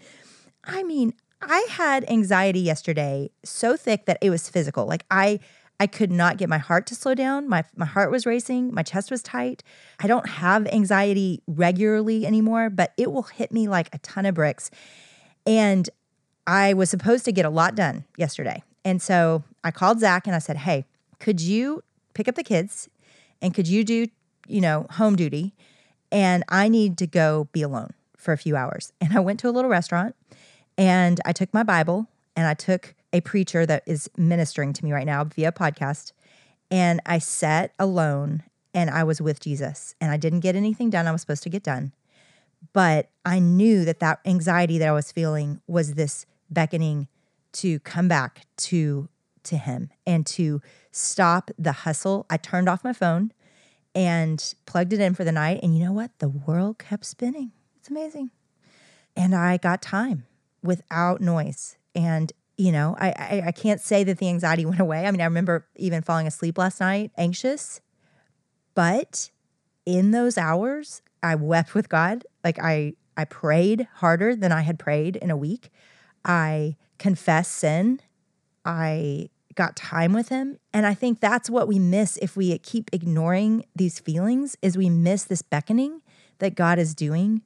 I 0.65 0.83
mean, 0.83 1.15
I 1.43 1.67
had 1.71 2.09
anxiety 2.11 2.61
yesterday 2.61 3.31
so 3.45 3.77
thick 3.77 4.07
that 4.07 4.19
it 4.21 4.31
was 4.31 4.49
physical. 4.49 4.87
Like 4.87 5.05
I 5.11 5.41
I 5.79 5.87
could 5.87 6.13
not 6.13 6.37
get 6.37 6.51
my 6.51 6.59
heart 6.59 6.87
to 6.89 6.95
slow 6.95 7.15
down. 7.15 7.49
My 7.49 7.65
my 7.75 7.87
heart 7.87 8.11
was 8.11 8.27
racing, 8.27 8.75
my 8.75 8.83
chest 8.83 9.11
was 9.11 9.23
tight. 9.23 9.63
I 9.99 10.07
don't 10.07 10.29
have 10.29 10.67
anxiety 10.67 11.43
regularly 11.47 12.27
anymore, 12.27 12.69
but 12.69 12.93
it 12.99 13.11
will 13.11 13.23
hit 13.23 13.53
me 13.53 13.69
like 13.69 13.89
a 13.95 13.99
ton 13.99 14.27
of 14.27 14.35
bricks. 14.35 14.71
And 15.47 15.89
I 16.47 16.75
was 16.75 16.91
supposed 16.91 17.25
to 17.25 17.33
get 17.33 17.45
a 17.45 17.51
lot 17.51 17.75
done 17.75 18.05
yesterday. 18.17 18.63
And 18.85 19.01
so 19.01 19.45
I 19.65 19.71
called 19.71 20.01
Zac 20.01 20.27
and 20.27 20.37
I 20.37 20.39
said, 20.39 20.59
Hey, 20.59 20.85
could 21.19 21.41
you 21.41 21.83
pick 22.15 22.29
up 22.29 22.35
the 22.35 22.45
kids 22.45 22.89
and 23.41 23.55
could 23.55 23.69
you 23.69 23.85
do, 23.85 24.07
you 24.47 24.61
know, 24.61 24.87
home 24.91 25.17
duty? 25.17 25.55
And 26.13 26.45
I 26.49 26.69
need 26.69 26.99
to 26.99 27.07
go 27.07 27.49
be 27.53 27.63
alone 27.63 27.95
for 28.17 28.33
a 28.33 28.39
few 28.39 28.57
hours. 28.57 28.93
And 29.01 29.17
I 29.17 29.21
went 29.21 29.41
to 29.41 29.49
a 29.49 29.53
little 29.53 29.71
restaurant 29.71 30.15
and 30.77 31.21
I 31.25 31.33
took 31.33 31.53
my 31.53 31.63
Bible 31.63 32.09
and 32.37 32.47
I 32.47 32.55
took 32.55 32.95
a 33.13 33.21
preacher 33.21 33.67
that 33.67 33.83
is 33.87 34.09
ministering 34.17 34.73
to 34.73 34.85
me 34.85 34.93
right 34.93 35.07
now 35.07 35.25
via 35.25 35.53
podcast. 35.53 36.13
And 36.71 37.01
I 37.05 37.19
sat 37.19 37.73
alone 37.79 38.45
and 38.73 38.91
I 38.91 39.05
was 39.05 39.21
with 39.21 39.41
Jesus 39.41 39.95
and 40.01 40.11
I 40.11 40.17
didn't 40.17 40.41
get 40.41 40.55
anything 40.55 40.91
done 40.91 41.07
I 41.07 41.13
was 41.13 41.21
supposed 41.21 41.43
to 41.45 41.49
get 41.49 41.63
done. 41.63 41.93
But 42.73 43.09
I 43.25 43.39
knew 43.39 43.85
that 43.85 44.01
that 44.01 44.21
anxiety 44.25 44.79
that 44.79 44.89
I 44.89 44.93
was 44.93 45.13
feeling 45.13 45.61
was 45.67 45.95
this 45.95 46.27
beckoning 46.51 47.09
to 47.53 47.81
come 47.81 48.09
back 48.09 48.47
to 48.57 49.09
to 49.43 49.57
him 49.57 49.89
and 50.07 50.27
to 50.27 50.61
stop 50.93 51.51
the 51.59 51.73
hustle. 51.73 52.27
I 52.29 52.37
turned 52.37 52.69
off 52.69 52.85
my 52.85 52.93
phone 52.93 53.33
and 53.95 54.55
plugged 54.67 54.93
it 54.93 55.01
in 55.01 55.15
for 55.15 55.25
the 55.25 55.33
night 55.33 55.61
and 55.63 55.77
you 55.77 55.85
know 55.85 55.93
what? 55.93 56.11
The 56.19 56.29
world 56.29 56.79
kept 56.79 57.05
spinning. 57.05 57.53
It's 57.79 57.91
amazing. 57.91 58.31
And 59.17 59.35
I 59.35 59.57
got 59.57 59.83
time 59.83 60.27
without 60.63 61.21
noise. 61.21 61.77
And, 61.95 62.33
you 62.57 62.73
know, 62.73 62.97
I, 62.99 63.09
I, 63.09 63.43
I 63.47 63.53
can't 63.53 63.81
say 63.81 64.05
that 64.05 64.19
the 64.19 64.29
anxiety 64.29 64.65
went 64.67 64.81
away. 64.81 65.07
I 65.07 65.11
mean, 65.11 65.21
I 65.21 65.25
remember 65.25 65.67
even 65.77 66.03
falling 66.03 66.27
asleep 66.27 66.59
last 66.59 66.81
night 66.81 67.11
anxious, 67.17 67.81
but 68.75 69.31
in 69.85 70.13
those 70.13 70.39
hours, 70.39 71.03
I 71.23 71.35
wept 71.35 71.75
with 71.75 71.89
God. 71.89 72.25
Like 72.45 72.59
I, 72.59 72.95
I 73.17 73.25
prayed 73.25 73.89
harder 73.97 74.37
than 74.37 74.53
I 74.53 74.61
had 74.61 74.79
prayed 74.79 75.17
in 75.17 75.31
a 75.31 75.37
week. 75.37 75.71
I 76.25 76.77
confessed 76.99 77.53
sin. 77.53 78.01
I 78.65 79.31
got 79.55 79.77
time 79.77 80.13
with 80.13 80.29
him 80.29 80.59
and 80.73 80.87
i 80.87 80.95
think 80.95 81.21
that's 81.21 81.51
what 81.51 81.67
we 81.67 81.79
miss 81.79 82.17
if 82.19 82.37
we 82.37 82.57
keep 82.59 82.89
ignoring 82.93 83.65
these 83.75 83.99
feelings 83.99 84.57
is 84.63 84.77
we 84.77 84.89
miss 84.89 85.25
this 85.25 85.43
beckoning 85.43 86.01
that 86.39 86.55
god 86.55 86.79
is 86.79 86.95
doing 86.95 87.43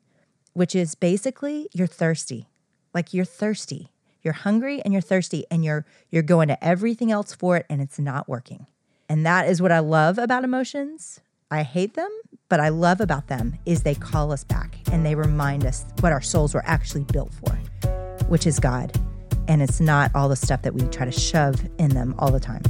which 0.53 0.75
is 0.75 0.95
basically 0.95 1.69
you're 1.73 1.87
thirsty 1.87 2.47
like 2.95 3.13
you're 3.13 3.25
thirsty. 3.25 3.91
You're 4.23 4.33
hungry 4.33 4.81
and 4.83 4.95
you're 4.95 5.03
thirsty 5.03 5.45
and 5.51 5.63
you're 5.65 5.85
you're 6.11 6.23
going 6.23 6.49
to 6.49 6.65
everything 6.65 7.11
else 7.11 7.35
for 7.35 7.59
it 7.59 7.67
and 7.69 7.83
it's 7.83 7.99
not 7.99 8.29
working. 8.29 8.67
And 9.09 9.27
that 9.27 9.49
is 9.49 9.61
what 9.61 9.73
I 9.73 9.81
love 9.81 10.17
about 10.17 10.45
emotions. 10.45 11.21
I 11.51 11.63
hate 11.63 11.93
them, 11.95 12.11
but 12.49 12.59
I 12.59 12.71
love 12.71 13.03
about 13.03 13.27
them 13.27 13.59
is 13.67 13.83
they 13.83 13.95
call 13.95 14.33
us 14.33 14.45
back 14.45 14.79
and 14.91 15.05
they 15.05 15.15
remind 15.15 15.67
us 15.67 15.85
what 16.01 16.13
our 16.13 16.23
souls 16.23 16.55
were 16.55 16.65
actually 16.65 17.05
built 17.05 17.35
for, 17.35 17.53
which 18.29 18.47
is 18.47 18.59
God. 18.59 18.99
And 19.49 19.63
it's 19.63 19.81
not 19.81 20.11
all 20.15 20.29
the 20.29 20.37
stuff 20.37 20.63
that 20.63 20.75
we 20.75 20.83
try 20.89 21.05
to 21.05 21.13
shove 21.13 21.61
in 21.79 21.91
them 21.91 22.15
all 22.19 22.31
the 22.31 22.41
time. 22.41 22.63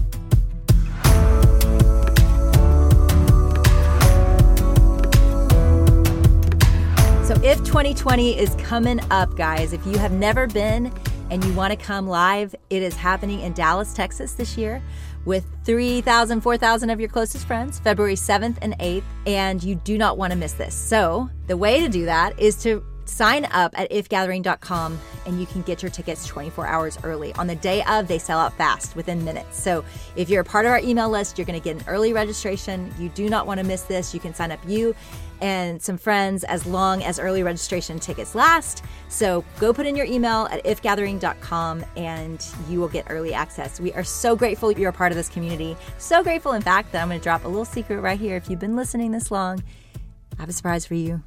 So, 7.25 7.35
if 7.43 7.59
2020 7.65 8.39
is 8.39 8.55
coming 8.57 9.01
up, 9.11 9.35
guys, 9.35 9.73
if 9.73 9.85
you 9.87 9.97
have 9.97 10.13
never 10.13 10.47
been 10.47 10.93
and 11.31 11.43
you 11.43 11.55
want 11.55 11.71
to 11.71 11.77
come 11.77 12.07
live, 12.07 12.55
it 12.69 12.83
is 12.83 12.95
happening 12.97 13.41
in 13.41 13.55
Dallas, 13.55 13.95
Texas 13.95 14.35
this 14.35 14.59
year 14.59 14.83
with 15.25 15.47
3,000, 15.65 16.43
4,000 16.43 16.91
of 16.91 17.01
your 17.01 17.09
closest 17.09 17.47
friends, 17.47 17.79
February 17.79 18.15
7th 18.15 18.59
and 18.61 18.79
8th. 18.79 19.05
And 19.27 19.63
you 19.65 19.77
do 19.77 19.97
not 19.97 20.19
want 20.19 20.33
to 20.33 20.39
miss 20.39 20.53
this. 20.53 20.75
So, 20.75 21.31
the 21.47 21.57
way 21.57 21.81
to 21.81 21.89
do 21.89 22.05
that 22.05 22.39
is 22.39 22.63
to 22.63 22.85
sign 23.05 23.47
up 23.47 23.73
at 23.79 23.91
ifgathering.com 23.91 24.99
and 25.27 25.41
you 25.41 25.47
can 25.47 25.63
get 25.63 25.83
your 25.83 25.91
tickets 25.91 26.27
24 26.27 26.67
hours 26.67 26.99
early. 27.03 27.33
On 27.35 27.47
the 27.47 27.57
day 27.57 27.83
of, 27.85 28.09
they 28.09 28.19
sell 28.19 28.39
out 28.39 28.55
fast 28.55 28.97
within 28.97 29.25
minutes. 29.25 29.63
So 29.63 29.85
if 30.17 30.29
you're 30.29 30.43
a 30.43 30.45
part 30.45 30.67
of 30.67 30.73
our 30.73 30.81
email 30.81 31.09
list, 31.09 31.39
you're 31.39 31.47
going 31.47 31.61
to 31.61 31.65
get 31.65 31.77
an 31.77 31.85
early 31.89 32.13
registration. 32.13 32.93
You 32.99 33.09
do 33.11 33.29
not 33.29 33.47
want 33.47 33.61
to 33.61 33.67
miss 33.67 33.83
this. 33.83 34.15
You 34.15 34.21
can 34.21 34.35
sign 34.35 34.53
up 34.53 34.61
you 34.67 34.95
and 35.41 35.83
some 35.83 35.99
friends 35.99 36.45
as 36.45 36.65
long 36.65 37.03
as 37.03 37.19
early 37.19 37.43
registration 37.43 37.99
tickets 37.99 38.35
last. 38.35 38.85
So 39.09 39.45
go 39.59 39.73
put 39.73 39.87
in 39.87 39.97
your 39.97 40.07
email 40.07 40.49
at 40.51 40.65
ifgathering.com 40.65 41.85
and 41.97 42.47
you 42.69 42.81
will 42.81 42.89
get 42.89 43.07
early 43.11 43.35
access. 43.35 43.81
We 43.81 43.93
are 43.93 44.05
so 44.05 44.37
grateful 44.37 44.73
you're 44.73 44.91
a 44.91 44.93
part 44.93 45.13
of 45.13 45.17
this 45.17 45.29
community. 45.29 45.77
So 45.99 46.23
grateful, 46.23 46.53
in 46.53 46.63
fact, 46.63 46.93
that 46.93 47.03
I'm 47.03 47.09
going 47.09 47.21
to 47.21 47.23
drop 47.23 47.45
a 47.45 47.49
little 47.49 47.65
secret 47.65 48.01
right 48.01 48.19
here. 48.19 48.37
If 48.37 48.49
you've 48.49 48.61
been 48.61 48.77
listening 48.77 49.13
this 49.13 49.31
long, 49.31 49.63
I 50.39 50.43
have 50.43 50.49
a 50.49 50.53
surprise 50.53 50.87
for 50.87 50.95
you. 50.95 51.23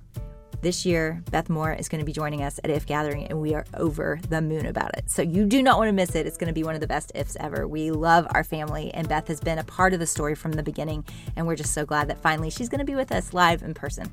This 0.60 0.88
year, 0.88 1.22
Beth 1.30 1.50
Moore 1.50 1.72
is 1.74 1.88
going 1.88 2.00
to 2.00 2.06
be 2.06 2.12
joining 2.12 2.42
us 2.42 2.60
at 2.64 2.72
If 2.72 2.88
Gathering, 2.88 3.28
and 3.28 3.40
we 3.40 3.54
are 3.54 3.64
over 3.76 4.20
the 4.28 4.42
moon 4.42 4.66
about 4.66 4.98
it. 4.98 5.10
So 5.10 5.22
you 5.22 5.46
do 5.46 5.62
not 5.62 5.78
want 5.78 5.90
to 5.90 5.94
miss 5.94 6.16
it. 6.16 6.26
It's 6.26 6.36
going 6.36 6.48
to 6.48 6.54
be 6.54 6.64
one 6.64 6.74
of 6.74 6.82
the 6.82 6.88
best 6.88 7.12
ifs 7.14 7.38
ever. 7.40 7.68
We 7.68 7.92
love 7.92 8.26
our 8.32 8.44
family, 8.44 8.92
and 8.96 9.08
Beth 9.08 9.28
has 9.28 9.40
been 9.40 9.60
a 9.60 9.64
part 9.64 9.94
of 9.94 10.00
the 10.00 10.08
story 10.08 10.34
from 10.34 10.54
the 10.54 10.64
beginning, 10.64 11.06
and 11.36 11.46
we're 11.46 11.56
just 11.56 11.74
so 11.74 11.86
glad 11.86 12.08
that 12.10 12.18
finally 12.24 12.50
she's 12.50 12.70
going 12.70 12.80
to 12.80 12.86
be 12.86 12.96
with 12.96 13.12
us 13.12 13.34
live 13.34 13.62
in 13.62 13.76
person. 13.76 14.12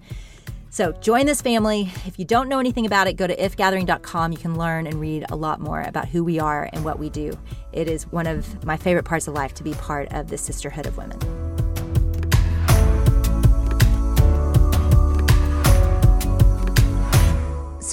So 0.69 0.93
join 0.93 1.25
this 1.25 1.41
family. 1.41 1.91
If 2.05 2.19
you 2.19 2.25
don't 2.27 2.49
know 2.49 2.59
anything 2.59 2.85
about 2.85 3.07
it, 3.07 3.15
go 3.15 3.27
to 3.27 3.37
ifgathering.com. 3.37 4.33
You 4.33 4.39
can 4.39 4.59
learn 4.59 4.87
and 4.87 5.01
read 5.01 5.25
a 5.31 5.37
lot 5.37 5.61
more 5.61 5.81
about 5.81 6.09
who 6.09 6.25
we 6.25 6.41
are 6.41 6.69
and 6.73 6.85
what 6.85 6.99
we 6.99 7.09
do. 7.09 7.39
It 7.73 7.89
is 7.89 8.11
one 8.11 8.27
of 8.27 8.65
my 8.65 8.77
favorite 8.77 9.05
parts 9.05 9.29
of 9.29 9.35
life 9.35 9.55
to 9.55 9.63
be 9.63 9.73
part 9.75 10.13
of 10.13 10.29
the 10.29 10.37
sisterhood 10.37 10.87
of 10.87 10.97
women. 10.99 11.44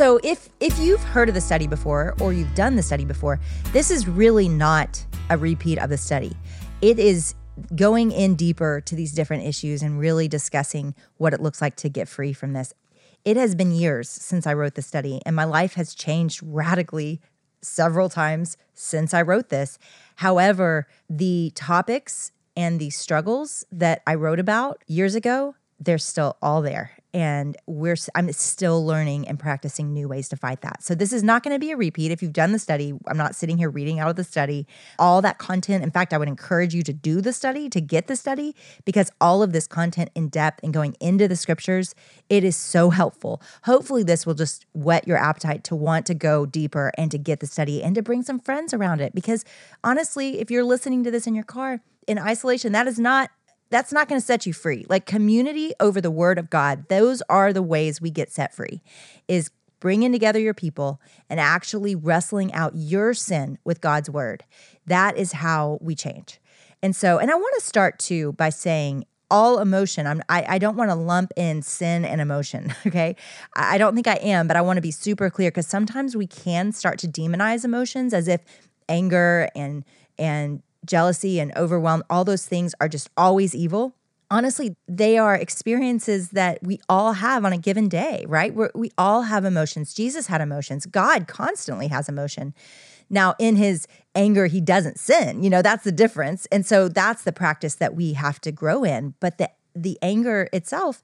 So 0.01 0.20
if 0.24 0.50
if 0.60 0.79
you've 0.79 1.03
heard 1.03 1.29
of 1.29 1.36
the 1.36 1.41
study 1.41 1.67
before 1.67 2.15
or 2.20 2.34
you've 2.34 2.55
done 2.55 2.75
the 2.75 2.81
study 2.81 3.05
before, 3.05 3.39
this 3.72 3.91
is 3.91 4.08
really 4.08 4.50
not 4.50 5.05
a 5.29 5.38
repeat 5.38 5.77
of 5.77 5.91
the 5.91 5.98
study. 5.98 6.36
It 6.81 6.98
is 6.98 7.36
going 7.75 8.12
in 8.12 8.34
deeper 8.34 8.81
to 8.81 8.96
these 8.96 9.12
different 9.12 9.46
issues 9.46 9.84
and 9.84 10.00
really 10.00 10.27
discussing 10.27 10.96
what 11.17 11.36
it 11.36 11.39
looks 11.39 11.62
like 11.62 11.75
to 11.75 11.88
get 11.88 12.08
free 12.08 12.34
from 12.34 12.53
this. 12.53 12.74
It 13.25 13.38
has 13.38 13.53
been 13.53 13.72
years 13.72 14.10
since 14.10 14.48
I 14.48 14.55
wrote 14.55 14.74
the 14.74 14.81
study 14.81 15.22
and 15.24 15.36
my 15.36 15.43
life 15.43 15.75
has 15.75 15.93
changed 15.93 16.41
radically 16.41 17.22
several 17.62 18.10
times 18.10 18.58
since 18.74 19.13
I 19.13 19.22
wrote 19.22 19.50
this. 19.50 19.77
However, 20.15 20.88
the 21.12 21.51
topics 21.53 22.31
and 22.58 22.79
the 22.79 22.89
struggles 22.89 23.65
that 23.72 24.01
I 24.08 24.15
wrote 24.15 24.39
about 24.39 24.81
years 24.88 25.13
ago, 25.13 25.53
they're 25.79 26.00
still 26.00 26.38
all 26.41 26.63
there 26.63 26.98
and 27.13 27.58
we're 27.65 27.96
I'm 28.15 28.32
still 28.32 28.86
learning 28.86 29.27
and 29.27 29.38
practicing 29.39 29.94
new 29.94 30.08
ways 30.08 30.30
to 30.30 30.38
fight 30.38 30.62
that. 30.62 30.84
So 30.84 30.96
this 30.96 31.12
is 31.12 31.24
not 31.24 31.44
going 31.44 31.53
to 31.56 31.60
be 31.60 31.72
a 31.72 31.77
repeat 31.77 32.12
if 32.12 32.22
you've 32.22 32.34
done 32.34 32.51
the 32.51 32.60
study. 32.60 32.94
I'm 33.08 33.18
not 33.18 33.36
sitting 33.36 33.58
here 33.58 33.70
reading 33.70 34.00
out 34.00 34.10
of 34.10 34.15
the 34.15 34.24
study 34.24 34.68
all 34.98 35.22
that 35.22 35.38
content. 35.38 35.84
In 35.84 35.91
fact, 35.91 36.13
I 36.13 36.18
would 36.18 36.27
encourage 36.27 36.74
you 36.74 36.84
to 36.84 36.94
do 36.94 37.22
the 37.22 37.34
study, 37.34 37.70
to 37.70 37.82
get 37.82 38.08
the 38.08 38.15
study 38.15 38.56
because 38.86 39.12
all 39.20 39.44
of 39.44 39.51
this 39.51 39.68
content 39.68 40.10
in 40.15 40.30
depth 40.30 40.62
and 40.63 40.74
going 40.74 40.96
into 41.00 41.27
the 41.27 41.36
scriptures, 41.36 41.96
it 42.30 42.44
is 42.44 42.56
so 42.56 42.89
helpful. 42.89 43.41
Hopefully 43.63 44.03
this 44.03 44.25
will 44.25 44.34
just 44.34 44.65
whet 44.74 45.08
your 45.08 45.18
appetite 45.18 45.63
to 45.65 45.75
want 45.75 46.06
to 46.06 46.13
go 46.13 46.46
deeper 46.46 46.91
and 46.98 47.12
to 47.12 47.18
get 47.18 47.39
the 47.39 47.48
study 47.48 47.84
and 47.84 47.96
to 47.96 48.01
bring 48.01 48.24
some 48.24 48.39
friends 48.39 48.74
around 48.74 49.01
it 49.01 49.13
because 49.13 49.44
honestly, 49.84 50.39
if 50.39 50.50
you're 50.50 50.63
listening 50.63 51.03
to 51.03 51.12
this 51.12 51.27
in 51.27 51.36
your 51.36 51.44
car 51.44 51.82
in 52.08 52.18
isolation, 52.18 52.72
that 52.72 52.88
is 52.88 53.00
not 53.00 53.30
that's 53.72 53.92
not 53.92 54.08
going 54.08 54.20
to 54.20 54.25
set 54.25 54.46
you 54.46 54.54
free. 54.54 54.86
Like 54.88 55.06
community 55.06 55.74
over 55.80 56.00
the 56.00 56.12
word 56.12 56.38
of 56.38 56.50
God, 56.50 56.88
those 56.90 57.24
are 57.30 57.51
the 57.51 57.63
ways 57.63 58.00
we 58.00 58.12
get 58.12 58.32
set 58.32 58.54
free. 58.54 58.84
Is 59.28 59.50
bringing 59.80 60.12
together 60.12 60.40
your 60.40 60.54
people 60.54 61.01
and 61.30 61.40
actually 61.40 61.96
wrestling 61.96 62.54
out 62.54 62.74
your 62.75 63.13
sin 63.13 63.58
with 63.66 63.82
God's 63.82 64.10
word. 64.10 64.46
That 64.86 65.18
is 65.18 65.32
how 65.32 65.80
we 65.82 65.96
change. 65.96 66.40
And 66.84 66.96
so, 66.96 67.18
and 67.18 67.32
I 67.32 67.36
want 67.36 67.56
to 67.60 67.66
start 67.66 67.98
too 68.00 68.34
by 68.34 68.50
saying 68.50 69.06
all 69.32 69.60
emotion. 69.60 70.06
I'm, 70.06 70.22
I, 70.30 70.46
I 70.48 70.58
don't 70.60 70.75
want 70.75 70.92
to 70.92 70.96
lump 70.96 71.32
in 71.36 71.62
sin 71.62 72.06
and 72.06 72.22
emotion. 72.22 72.74
Okay. 72.86 73.16
I, 73.56 73.75
I 73.75 73.78
don't 73.78 73.96
think 73.96 74.08
I 74.08 74.16
am, 74.16 74.48
but 74.48 74.58
I 74.58 74.62
want 74.62 74.78
to 74.78 74.82
be 74.82 74.92
super 74.92 75.30
clear 75.30 75.50
because 75.50 75.68
sometimes 75.68 76.16
we 76.16 76.28
can 76.28 76.72
start 76.74 77.00
to 77.00 77.08
demonize 77.08 77.63
emotions 77.63 78.13
as 78.13 78.28
if 78.28 78.42
anger 78.90 79.48
and, 79.56 79.86
and 80.20 80.62
jealousy 80.86 81.40
and 81.40 81.56
overwhelm, 81.56 82.04
all 82.10 82.24
those 82.24 82.46
things 82.46 82.74
are 82.82 82.88
just 82.88 83.10
always 83.16 83.54
evil. 83.56 83.94
Honestly, 84.30 84.76
they 84.88 85.18
are 85.18 85.36
experiences 85.36 86.30
that 86.30 86.64
we 86.64 86.80
all 86.88 87.14
have 87.14 87.44
on 87.44 87.52
a 87.52 87.58
given 87.58 87.90
day, 87.90 88.26
right? 88.28 88.54
We're, 88.54 88.72
we 88.74 88.92
all 88.98 89.24
have 89.24 89.44
emotions. 89.44 89.94
Jesus 89.94 90.28
had 90.28 90.40
emotions. 90.40 90.86
God 90.86 91.28
constantly 91.28 91.88
has 91.88 92.08
emotion. 92.08 92.54
Now, 93.10 93.36
in 93.40 93.58
his 93.58 93.88
anger, 94.16 94.46
he 94.46 94.62
doesn't 94.62 94.98
sin. 94.98 95.44
You 95.44 95.50
know, 95.50 95.62
that's 95.62 95.84
the 95.84 95.92
difference. 95.92 96.46
And 96.50 96.66
so 96.66 96.88
that's 96.88 97.24
the 97.24 97.34
practice 97.34 97.76
that 97.76 97.94
we 97.94 98.14
have 98.14 98.40
to 98.42 98.54
grow 98.54 98.86
in. 98.86 99.16
But 99.20 99.38
the, 99.38 99.52
the 99.76 100.00
anger 100.02 100.48
itself, 100.54 101.04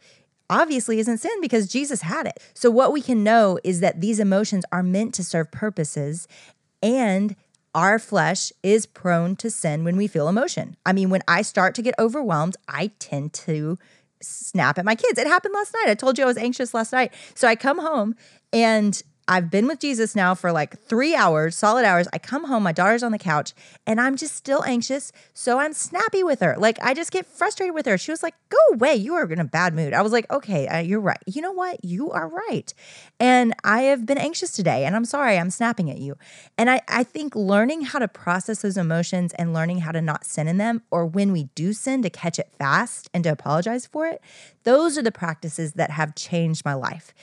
obviously 0.49 0.99
isn't 0.99 1.17
sin 1.17 1.41
because 1.41 1.67
Jesus 1.67 2.01
had 2.01 2.25
it. 2.25 2.39
So, 2.53 2.71
what 2.71 2.93
we 2.93 3.01
can 3.01 3.23
know 3.23 3.59
is 3.63 3.79
that 3.81 4.01
these 4.01 4.19
emotions 4.19 4.63
are 4.71 4.83
meant 4.83 5.13
to 5.15 5.23
serve 5.23 5.51
purposes 5.51 6.27
and 6.81 7.35
our 7.77 7.99
flesh 7.99 8.51
is 8.63 8.87
prone 8.87 9.35
to 9.35 9.51
sin 9.51 9.83
when 9.83 9.95
we 9.97 10.07
feel 10.07 10.27
emotion. 10.27 10.75
I 10.83 10.93
mean, 10.93 11.11
when 11.11 11.21
I 11.27 11.43
start 11.43 11.75
to 11.75 11.83
get 11.83 11.93
overwhelmed, 11.99 12.57
I 12.67 12.89
tend 12.97 13.33
to 13.33 13.77
snap 14.19 14.79
at 14.79 14.83
my 14.83 14.95
kids. 14.95 15.19
It 15.19 15.27
happened 15.27 15.53
last 15.53 15.75
night. 15.75 15.91
I 15.91 15.93
told 15.93 16.17
you 16.17 16.23
I 16.23 16.27
was 16.27 16.37
anxious 16.37 16.73
last 16.73 16.91
night. 16.91 17.13
So 17.35 17.47
I 17.47 17.55
come 17.55 17.77
home 17.77 18.15
and 18.51 18.99
I've 19.27 19.51
been 19.51 19.67
with 19.67 19.79
Jesus 19.79 20.15
now 20.15 20.35
for 20.35 20.51
like 20.53 20.79
three 20.83 21.13
hours, 21.13 21.55
solid 21.55 21.83
hours. 21.83 22.07
I 22.13 22.17
come 22.17 22.45
home, 22.45 22.63
my 22.63 22.71
daughter's 22.71 23.03
on 23.03 23.11
the 23.11 23.17
couch, 23.17 23.53
and 23.85 23.99
I'm 23.99 24.15
just 24.15 24.35
still 24.35 24.63
anxious. 24.63 25.11
So 25.33 25.59
I'm 25.59 25.73
snappy 25.73 26.23
with 26.23 26.39
her. 26.39 26.55
Like, 26.57 26.77
I 26.81 26.93
just 26.93 27.11
get 27.11 27.25
frustrated 27.25 27.75
with 27.75 27.85
her. 27.87 27.97
She 27.97 28.11
was 28.11 28.23
like, 28.23 28.35
Go 28.49 28.57
away. 28.75 28.95
You 28.95 29.15
are 29.15 29.29
in 29.29 29.39
a 29.39 29.45
bad 29.45 29.73
mood. 29.73 29.93
I 29.93 30.01
was 30.01 30.13
like, 30.13 30.31
Okay, 30.31 30.67
uh, 30.67 30.79
you're 30.79 31.01
right. 31.01 31.21
You 31.25 31.41
know 31.41 31.51
what? 31.51 31.83
You 31.83 32.11
are 32.11 32.27
right. 32.27 32.73
And 33.19 33.53
I 33.63 33.81
have 33.83 34.05
been 34.05 34.17
anxious 34.17 34.51
today, 34.51 34.85
and 34.85 34.95
I'm 34.95 35.05
sorry. 35.05 35.37
I'm 35.37 35.49
snapping 35.49 35.89
at 35.89 35.97
you. 35.97 36.17
And 36.57 36.69
I, 36.69 36.81
I 36.87 37.03
think 37.03 37.35
learning 37.35 37.81
how 37.81 37.99
to 37.99 38.07
process 38.07 38.61
those 38.61 38.77
emotions 38.77 39.33
and 39.33 39.53
learning 39.53 39.79
how 39.79 39.91
to 39.91 40.01
not 40.01 40.25
sin 40.25 40.47
in 40.47 40.57
them, 40.57 40.83
or 40.89 41.05
when 41.05 41.33
we 41.33 41.45
do 41.55 41.73
sin, 41.73 42.01
to 42.03 42.09
catch 42.09 42.39
it 42.39 42.51
fast 42.57 43.09
and 43.13 43.23
to 43.25 43.31
apologize 43.31 43.85
for 43.85 44.07
it, 44.07 44.21
those 44.63 44.97
are 44.97 45.01
the 45.01 45.11
practices 45.11 45.73
that 45.73 45.91
have 45.91 46.15
changed 46.15 46.63
my 46.63 46.73
life. 46.73 47.13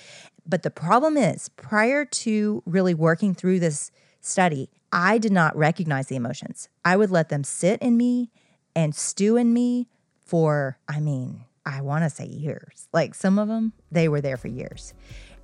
But 0.46 0.62
the 0.62 0.70
problem 0.70 1.16
is, 1.16 1.48
prior 1.50 2.04
to 2.04 2.62
really 2.66 2.94
working 2.94 3.34
through 3.34 3.60
this 3.60 3.90
study, 4.20 4.68
I 4.92 5.18
did 5.18 5.32
not 5.32 5.56
recognize 5.56 6.08
the 6.08 6.16
emotions. 6.16 6.68
I 6.84 6.96
would 6.96 7.10
let 7.10 7.28
them 7.28 7.44
sit 7.44 7.80
in 7.80 7.96
me 7.96 8.30
and 8.76 8.94
stew 8.94 9.36
in 9.36 9.52
me 9.52 9.88
for, 10.24 10.78
I 10.88 11.00
mean, 11.00 11.44
I 11.66 11.80
want 11.80 12.04
to 12.04 12.10
say 12.10 12.26
years. 12.26 12.88
Like 12.92 13.14
some 13.14 13.38
of 13.38 13.48
them, 13.48 13.72
they 13.90 14.08
were 14.08 14.20
there 14.20 14.36
for 14.36 14.48
years. 14.48 14.94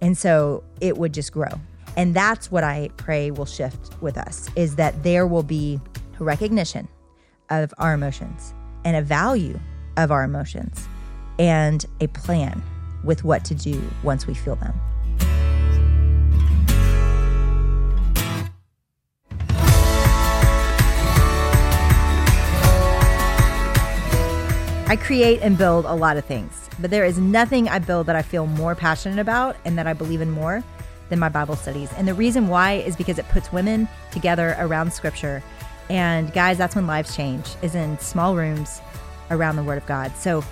And 0.01 0.17
so 0.17 0.65
it 0.81 0.99
would 0.99 1.15
just 1.15 1.33
grow. 1.33 1.61
And 1.97 2.15
that's 2.15 2.51
what 2.51 2.65
I 2.65 2.91
pray 2.97 3.31
will 3.31 3.47
shift 3.47 4.01
with 4.01 4.17
us 4.17 4.49
is 4.55 4.77
that 4.77 5.03
there 5.03 5.27
will 5.27 5.43
be 5.43 5.81
recognition 6.19 6.89
of 7.49 7.73
our 7.79 7.95
emotions 7.95 8.55
and 8.85 8.97
a 8.97 9.03
value 9.03 9.59
of 9.97 10.11
our 10.11 10.23
emotions 10.23 10.87
and 11.39 11.85
a 12.01 12.07
plan 12.09 12.63
with 13.03 13.25
what 13.25 13.45
to 13.47 13.55
do 13.55 13.83
once 14.03 14.27
we 14.27 14.35
feel 14.35 14.57
them. 14.57 14.79
I 24.91 24.97
create 24.97 25.41
and 25.41 25.57
build 25.57 25.85
a 25.85 25.95
lot 25.95 26.17
of 26.17 26.25
things, 26.25 26.69
but 26.81 26.91
there 26.91 27.05
is 27.05 27.17
nothing 27.17 27.69
I 27.69 27.79
build 27.79 28.09
that 28.09 28.17
I 28.17 28.23
feel 28.23 28.49
more 28.49 28.75
passionate 28.75 29.21
about 29.21 29.55
and 29.65 29.79
that 29.79 29.87
I 29.87 29.93
believe 29.93 30.21
in 30.21 30.33
more 30.33 30.65
than 31.11 31.21
my 31.21 31.29
Bible 31.29 31.55
studies. 31.55 31.93
And 31.93 32.09
the 32.09 32.15
reason 32.15 32.49
why 32.49 32.73
is 32.73 32.97
because 32.97 33.17
it 33.17 33.29
puts 33.29 33.53
women 33.53 33.89
together 34.11 34.57
around 34.59 34.93
scripture. 34.93 35.45
And 35.91 36.33
guys, 36.33 36.59
that's 36.59 36.75
when 36.75 36.89
lives 36.89 37.15
change, 37.15 37.55
is 37.63 37.77
in 37.77 38.01
small 38.01 38.35
rooms 38.35 38.81
around 39.31 39.55
the 39.55 39.63
Word 39.63 39.79
of 39.79 39.87
God. 39.87 40.11
So 40.17 40.43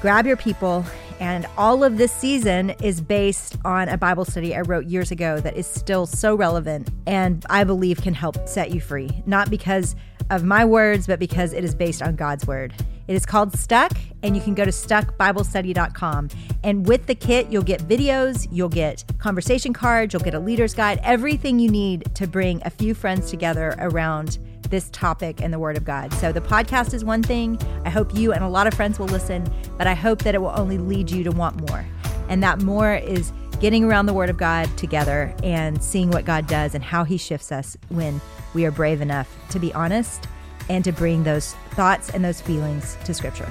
grab 0.00 0.26
your 0.26 0.36
people. 0.36 0.84
And 1.20 1.46
all 1.56 1.82
of 1.82 1.98
this 1.98 2.12
season 2.12 2.70
is 2.82 3.00
based 3.00 3.56
on 3.64 3.88
a 3.88 3.96
Bible 3.96 4.24
study 4.24 4.54
I 4.54 4.60
wrote 4.60 4.86
years 4.86 5.10
ago 5.10 5.40
that 5.40 5.56
is 5.56 5.66
still 5.66 6.06
so 6.06 6.34
relevant 6.34 6.90
and 7.06 7.44
I 7.48 7.64
believe 7.64 8.02
can 8.02 8.14
help 8.14 8.48
set 8.48 8.70
you 8.70 8.80
free. 8.80 9.10
Not 9.26 9.50
because 9.50 9.96
of 10.30 10.44
my 10.44 10.64
words, 10.64 11.06
but 11.06 11.18
because 11.18 11.52
it 11.52 11.64
is 11.64 11.74
based 11.74 12.02
on 12.02 12.16
God's 12.16 12.46
Word. 12.46 12.74
It 13.08 13.14
is 13.14 13.24
called 13.24 13.56
Stuck, 13.56 13.92
and 14.24 14.34
you 14.34 14.42
can 14.42 14.54
go 14.54 14.64
to 14.64 14.72
stuckbiblestudy.com. 14.72 16.28
And 16.64 16.86
with 16.86 17.06
the 17.06 17.14
kit, 17.14 17.48
you'll 17.50 17.62
get 17.62 17.82
videos, 17.82 18.48
you'll 18.50 18.68
get 18.68 19.04
conversation 19.18 19.72
cards, 19.72 20.12
you'll 20.12 20.24
get 20.24 20.34
a 20.34 20.40
leader's 20.40 20.74
guide, 20.74 20.98
everything 21.04 21.60
you 21.60 21.70
need 21.70 22.12
to 22.16 22.26
bring 22.26 22.60
a 22.64 22.70
few 22.70 22.94
friends 22.94 23.30
together 23.30 23.76
around 23.78 24.38
this 24.70 24.88
topic 24.90 25.40
and 25.40 25.52
the 25.52 25.58
Word 25.58 25.76
of 25.76 25.84
God. 25.84 26.12
So 26.14 26.32
the 26.32 26.40
podcast 26.40 26.94
is 26.94 27.04
one 27.04 27.22
thing. 27.22 27.58
I 27.84 27.90
hope 27.90 28.14
you 28.14 28.32
and 28.32 28.42
a 28.44 28.48
lot 28.48 28.66
of 28.66 28.74
friends 28.74 28.98
will 28.98 29.06
listen, 29.06 29.50
but 29.78 29.86
I 29.86 29.94
hope 29.94 30.22
that 30.22 30.34
it 30.34 30.38
will 30.38 30.54
only 30.54 30.78
lead 30.78 31.10
you 31.10 31.22
to 31.24 31.30
want 31.30 31.68
more. 31.68 31.86
And 32.28 32.42
that 32.42 32.62
more 32.62 32.94
is 32.94 33.32
getting 33.60 33.84
around 33.84 34.06
the 34.06 34.12
Word 34.12 34.30
of 34.30 34.36
God 34.36 34.68
together 34.76 35.34
and 35.42 35.82
seeing 35.82 36.10
what 36.10 36.24
God 36.24 36.46
does 36.46 36.74
and 36.74 36.84
how 36.84 37.04
He 37.04 37.16
shifts 37.16 37.52
us 37.52 37.76
when 37.88 38.20
we 38.54 38.64
are 38.66 38.70
brave 38.70 39.00
enough 39.00 39.34
to 39.50 39.58
be 39.58 39.72
honest 39.74 40.26
and 40.68 40.84
to 40.84 40.92
bring 40.92 41.22
those 41.24 41.54
thoughts 41.70 42.10
and 42.10 42.24
those 42.24 42.40
feelings 42.40 42.96
to 43.04 43.14
Scripture. 43.14 43.50